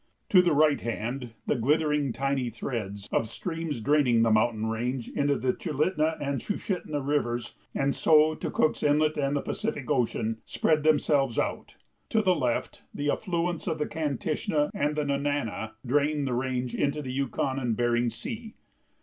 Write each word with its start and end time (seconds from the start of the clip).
To 0.29 0.41
the 0.41 0.53
right 0.55 0.81
hand 0.81 1.35
the 1.45 1.55
glittering, 1.55 2.11
tiny 2.11 2.49
threads 2.49 3.07
of 3.11 3.27
streams 3.29 3.81
draining 3.81 4.23
the 4.23 4.31
mountain 4.31 4.65
range 4.65 5.07
into 5.09 5.37
the 5.37 5.53
Chulitna 5.53 6.17
and 6.19 6.41
Sushitna 6.41 6.99
Rivers, 7.07 7.53
and 7.75 7.93
so 7.93 8.33
to 8.33 8.49
Cook's 8.49 8.81
Inlet 8.81 9.15
and 9.19 9.35
the 9.35 9.43
Pacific 9.43 9.91
Ocean, 9.91 10.41
spread 10.43 10.81
themselves 10.81 11.37
out; 11.37 11.77
to 12.09 12.23
the 12.23 12.33
left 12.35 12.81
the 12.91 13.09
affluents 13.11 13.67
of 13.67 13.77
the 13.77 13.85
Kantishna 13.85 14.71
and 14.73 14.95
the 14.95 15.03
Nenana 15.03 15.73
drained 15.85 16.25
the 16.25 16.33
range 16.33 16.73
into 16.73 17.03
the 17.03 17.13
Yukon 17.13 17.59
and 17.59 17.77
Bering 17.77 18.09
Sea. 18.09 18.55